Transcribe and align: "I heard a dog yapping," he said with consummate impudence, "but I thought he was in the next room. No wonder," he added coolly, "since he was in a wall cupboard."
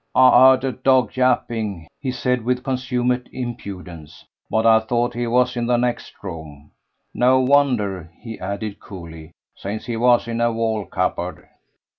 "I 0.15 0.49
heard 0.53 0.63
a 0.63 0.71
dog 0.71 1.15
yapping," 1.15 1.87
he 1.99 2.11
said 2.11 2.43
with 2.43 2.63
consummate 2.63 3.29
impudence, 3.31 4.25
"but 4.49 4.65
I 4.65 4.79
thought 4.79 5.13
he 5.13 5.27
was 5.27 5.55
in 5.55 5.67
the 5.67 5.77
next 5.77 6.23
room. 6.23 6.71
No 7.13 7.39
wonder," 7.39 8.09
he 8.19 8.39
added 8.39 8.79
coolly, 8.79 9.29
"since 9.55 9.85
he 9.85 9.97
was 9.97 10.27
in 10.27 10.41
a 10.41 10.51
wall 10.51 10.87
cupboard." 10.87 11.47